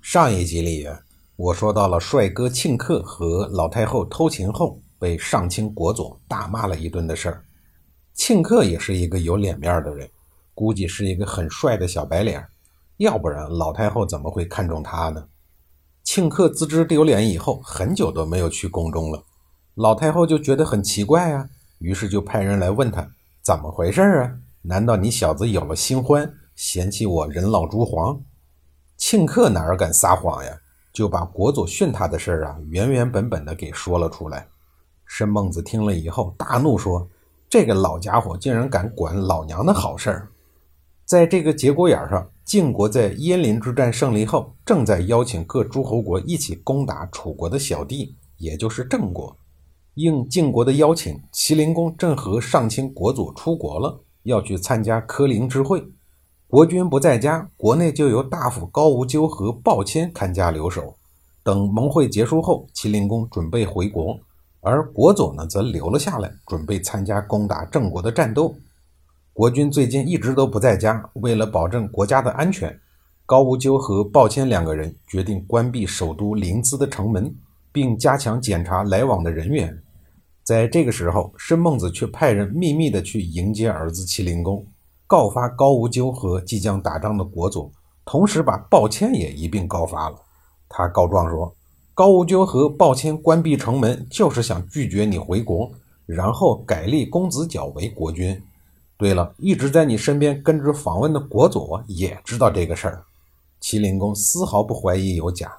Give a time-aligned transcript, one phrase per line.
[0.00, 0.86] 上一集里，
[1.36, 7.44] 我说到了帅哥庆克和老太后偷情后被上清国佐大骂了一顿的事儿。
[8.14, 10.08] 庆克也是一个有脸面的人，
[10.54, 12.42] 估计是一个很帅的小白脸，
[12.98, 15.26] 要不然老太后怎么会看中他呢？
[16.04, 19.22] 庆克自知丢脸以后，很久都没有去宫中了。
[19.74, 21.48] 老太后就觉得很奇怪啊，
[21.80, 23.06] 于是就派人来问他
[23.42, 24.32] 怎么回事啊？
[24.62, 28.18] 难道你小子有了新欢，嫌弃我人老珠黄？
[28.98, 30.50] 庆克哪儿敢撒谎呀？
[30.92, 34.46] 就把国佐训他的事儿啊，原原本本的给说了出来。
[35.06, 37.08] 申孟子听了以后大怒，说
[37.48, 40.28] ：“这个老家伙竟然敢管老娘的好事儿！”
[41.06, 49.34] 在这个节骨眼上，晋国在鄢陵之战胜利后，正在邀请各诸侯国一起攻打楚国的小弟，也就是郑国。
[49.94, 55.82] 应晋国的邀请，齐灵公正和上卿国佐出国了，要去参加柯陵之会。
[56.50, 60.96] 国君不在家，国内就由大夫高无咎和鲍谦看家留守。
[61.42, 64.18] 等盟会结束后，麒麟公准备回国，
[64.62, 68.56] 而国佐呢则留了下来，准备参加攻打郑国的战斗。
[69.34, 72.74] 国君最近一直都不在家，为了保证国家的安全，
[73.26, 77.30] 高无咎和鲍谦两个人决定关闭首都临淄的城门，
[77.70, 79.78] 并加强检查来往的人员。
[80.42, 84.66] 在这个时候，申孟子却派人秘密地去迎接儿子麒麟公。
[85.08, 87.72] 告发高无咎和即将打仗的国佐，
[88.04, 90.16] 同时把鲍谦也一并告发了。
[90.68, 91.56] 他告状说，
[91.94, 95.72] 高无咎和鲍谦关闭城门，就是想拒绝你回国，
[96.04, 98.38] 然后改立公子角为国君。
[98.98, 103.02] 对了，一直在你身边跟着访问的国佐也知道这个事儿。
[103.60, 105.56] 齐灵公丝毫不怀疑有假。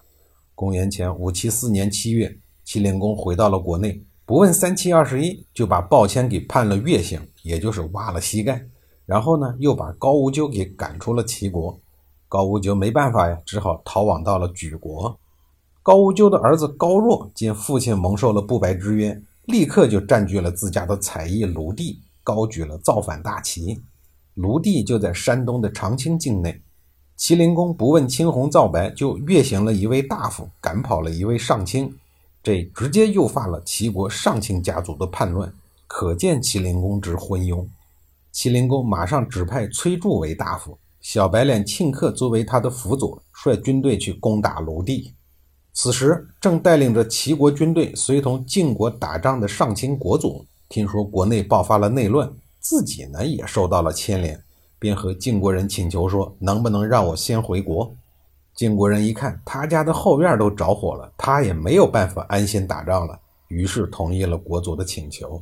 [0.54, 8.64] 公元前五七四年七月，齐灵公回到了国内，不问三七二十一，就把鲍谦给判了月刑，也就是挖了膝盖。
[9.10, 11.76] 然后呢，又把高无咎给赶出了齐国。
[12.28, 15.18] 高无咎没办法呀，只好逃往到了莒国。
[15.82, 23.82] 高无咎的儿子高若见父亲蒙受了不白之冤，立刻就占据了自家的采邑卢地，高举了造反大旗。
[24.36, 26.62] 卢地就在山东的长清境内。
[27.18, 31.92] 齐灵公不问青红皂白，就越行了一位大夫，赶跑了一位上卿，
[32.44, 35.52] 这直接诱发了齐国上卿家族的叛乱，
[35.88, 37.66] 可见齐灵公之昏庸。
[38.32, 45.14] 齐灵公马上指派崔杼为大夫，小白脸庆克作为他的辅佐，率军队去攻打鲁地。
[45.74, 52.30] 此时，正带领着齐国军队随同晋国打仗的上卿国佐，听说国内爆发了内乱，
[52.60, 54.42] 自己呢也受到了牵连，
[54.78, 57.92] 便和晋国人请求说：“能不能让我先回国？”
[58.56, 63.18] 晋国人一看他家的后院都着火了，他也没有办法安心打仗了，
[63.48, 65.42] 于是同意了国佐的请求。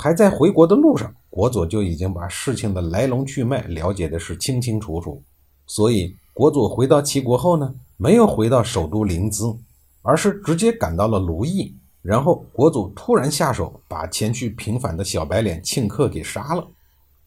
[0.00, 5.22] 还在回国的路上，国佐就已经把事情的来龙去脉了解的是清清楚楚。
[5.66, 9.54] 所以，国佐回到齐国后呢，没有回到首都临淄，
[10.00, 11.74] 而是直接赶到了卢邑。
[12.00, 16.66] 然后，国佐突然下手，把前去平反的小白脸庆克给杀了。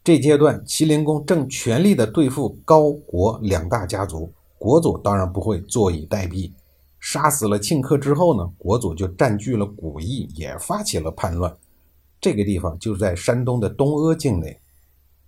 [0.04, 6.52] 这阶段，齐灵公正全力的对付高国两大家族，国佐当然不会坐以待毙。
[7.00, 11.56] 杀死了庆克之后呢，国佐就占据了古邑，也发起了叛乱。
[12.24, 14.58] 这个地方就是在山东的东阿境内，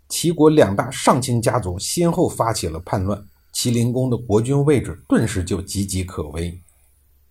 [0.07, 6.57] 齐国两大上卿家族先后发起了叛乱，齐灵公的国君位置顿时就岌岌可危。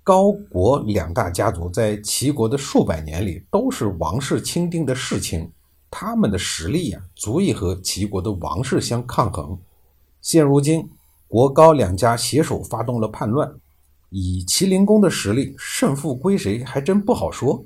[0.03, 5.51] 高国两大家族在齐国的数百年里都是王室钦定的世卿，
[5.91, 9.59] 他们的实力呀，足以和齐国的王室相抗衡。
[10.21, 10.87] 现如今，
[11.27, 13.51] 国高两家携手发动了叛乱，
[14.11, 17.65] 以齐灵公的实力，胜负归谁还真不好说。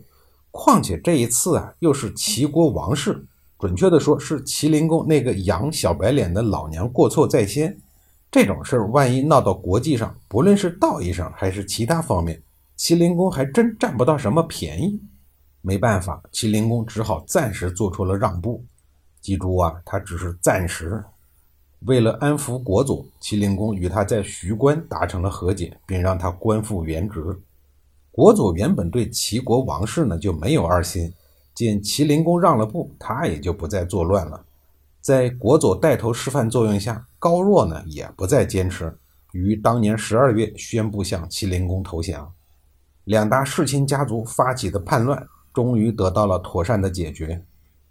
[0.51, 3.25] 况且这一次啊，又是齐国王室，
[3.59, 7.79] 准确的说是齐灵公那个养小白脸的老娘过错在先。
[8.31, 12.43] 这种事儿万一闹到国际上，不论是道义上还是其他方面，
[12.77, 15.01] 齐灵公还真占不到什么便宜。
[15.61, 18.65] 没办法，齐灵公只好暂时做出了让步。
[19.21, 21.03] 记住啊，他只是暂时。
[21.87, 27.23] 为了安抚国佐，齐灵公与他在徐关达成了和解，并让他官复原职。
[28.19, 31.15] 国佐原本对齐国王室呢就没有二心，
[31.55, 34.45] 见齐灵公让了步，他也就不再作乱了。
[35.01, 38.93] 在国佐带头示范作用下，高若呢也不再坚持，
[39.31, 42.29] 于当年十二月宣布向齐灵公投降。
[43.05, 45.25] 两大世亲家族发起的叛乱
[45.55, 47.45] 终于得到了妥善的解决。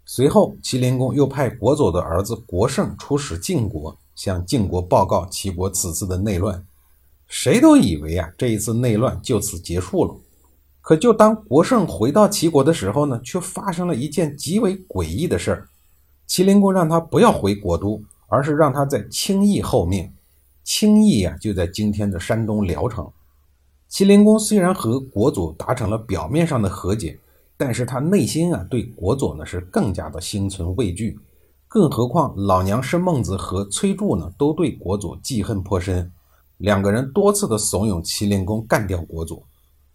[0.04, 6.62] 随后，齐灵公又派国佐的儿子国胜出使晋国，向晋国报告齐国此次的内乱。
[7.28, 10.14] 谁都以为啊，这一次内乱就此结束了。
[10.80, 15.68] 可就当国胜回到齐国的时候呢，却发生了一件极为诡异的事儿。
[16.28, 18.02] 麒麟公让他不要回国都。
[18.30, 20.12] 而是让他在轻易候命，
[20.62, 23.10] 轻易呀就在今天的山东聊城。
[23.90, 27.18] 麒麟公虽然和国佐达成了表面上的和解，
[27.56, 31.18] 但是他内心啊对国佐呢是更加的心存畏惧。
[31.68, 36.12] 更何况老娘申孟子和崔杼呢都对国佐记恨颇深，
[36.58, 39.42] 两个人多次的怂恿麒麟公干掉国佐。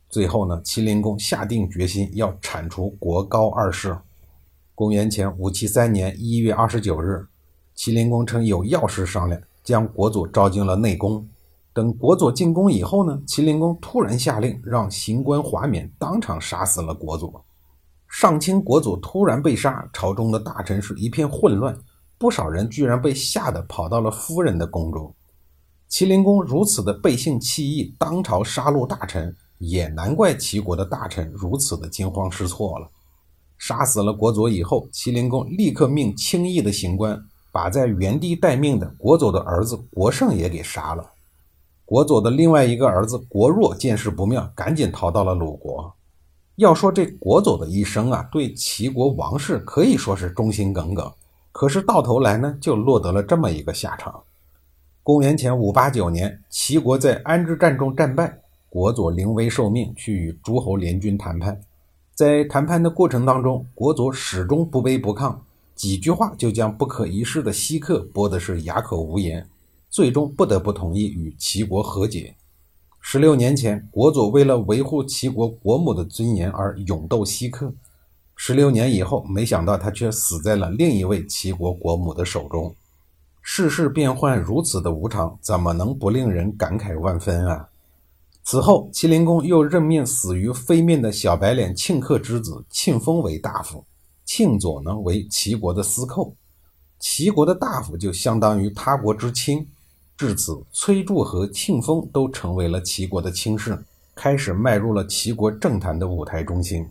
[0.10, 3.98] 最后呢，麒麟公下定决心要铲除国高二世。
[4.75, 7.25] 公元前五七三年一月二十九日。
[7.75, 11.27] 麒麟公称有要事商量，将国佐召进了内宫。
[11.74, 17.44] 等国佐进宫以后呢，麒麟公突然下令让刑官华冕当场杀死了国佐。
[18.07, 21.75] 上卿国佐突然被杀，朝中的大臣是一片混乱，
[22.19, 25.13] 不少人居然被吓得跑到了夫人的宫中。
[25.94, 32.90] 齐灵公如此的背信弃义，当朝杀戮大臣，也难怪齐国的大臣如此的惊慌失措了。
[33.60, 37.24] 杀死了国佐以后，齐灵公立刻命轻易的刑官。
[37.51, 41.07] 把在原地待命的国佐的儿子国胜也给杀了。
[41.86, 45.94] 国佐的另外一个儿子国若见势不妙，赶紧逃到了鲁国。
[46.56, 51.13] 要说这国佐的一生啊，对齐国王室可以说是忠心耿耿。
[51.51, 54.19] 可是到头来呢，就落得了这么一个下场。
[55.06, 58.40] 公元前五八九年，齐国在安之战中战败，
[58.70, 61.60] 国佐临危受命去与诸侯联军谈判。
[62.16, 65.36] 在谈判的过程当中，国佐始终不卑不亢。
[65.76, 69.46] 几句话就将不可一世的西克驳的是哑口无言，
[69.90, 72.34] 最终不得不同意与齐国和解。
[73.02, 77.74] 十六年前，国佐为了维护齐国国母的尊严而勇斗西克，
[78.38, 82.74] 十六年以后，没想到他却死在了另一位齐国国母的手中。
[83.45, 87.68] 世事变幻如此的无常，怎么能不令人感慨万分啊？
[88.45, 93.86] 此后，麒麟公又任命死于非命的小白脸庆克之子庆封为大夫。
[94.25, 96.34] 庆佐呢为齐国的司寇，
[97.00, 99.68] 齐国的大夫就相当于他国之卿。
[100.16, 103.78] 至此，崔杼和庆封都成为了齐国的卿士，
[104.16, 106.88] 开始迈入了齐国政坛的舞台中心。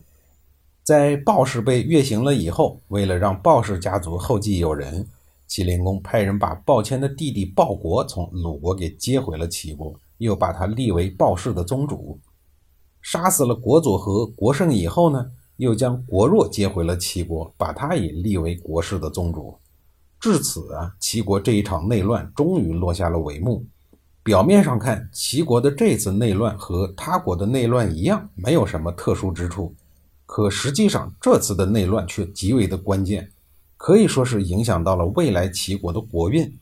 [0.82, 5.06] 在鲍氏被越刑了以后，为了让鲍氏家族后继有人，
[5.54, 12.18] 齐灵公派人把鲍谦的弟弟鲍国从鲁国给接回了齐国，又把他立为鲍氏的宗主。
[13.02, 15.30] 杀死了国佐和国胜以后呢？
[15.58, 19.54] 又将国若接回了齐国，把他也立为国氏的宗主。
[20.18, 23.62] 至此啊，齐国这一场内乱终于落下了帷幕。
[24.22, 29.74] 表面上看，齐国的这次内乱和他国的内乱一样，没有什么特殊之处。
[30.24, 33.30] 可实际上，这次的内乱却极为的关键，
[33.82, 36.56] 可以说是影响到了未来齐国的国运。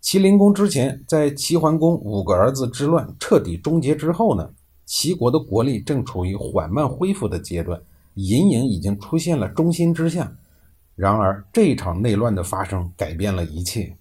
[0.00, 4.48] 齐灵公之前在齐桓公五个儿子之乱彻底终结之后呢，
[4.86, 7.82] 齐国的国力正处于缓慢恢复的阶段。
[8.14, 10.36] 隐隐已经出现了中心之象，
[10.94, 13.96] 然而这一场内乱的发生改变了一切。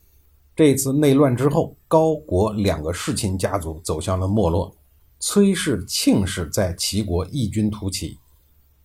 [0.56, 4.76] 这次内乱之后，高国两个世亲家族走向了没落，
[5.20, 8.20] 崔氏、庆氏在齐国异军突起。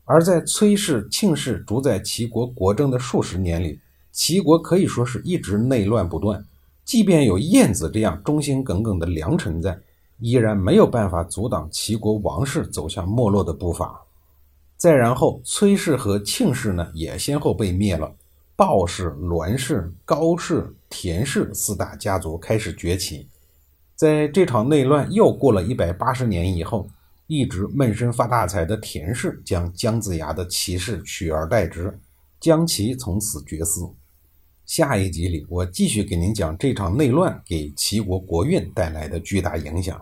[0.07, 3.81] 而在崔氏、庆氏主宰齐国国政的数十年里，
[4.13, 6.43] 齐国可以说是一直内乱不断。
[6.85, 9.77] 即便有晏子这样忠心耿耿的良臣在，
[10.21, 14.01] 依然没有办法阻挡齐国王室走向没落的步伐。
[14.77, 18.15] 再然后，崔氏和庆氏呢也先后被灭了，
[18.55, 23.27] 鲍氏、栾氏、高氏、田氏四大家族开始崛起。
[23.97, 26.87] 在这场内乱又过了一百八十年以后，
[27.29, 31.99] 一直闷声发大财的田氏将姜子牙的齐氏取而代之，
[32.39, 33.93] 将其从此绝嗣。
[34.65, 40.01] 下一集里，我继续给您讲这场内乱给齐国国运带来的巨大影响。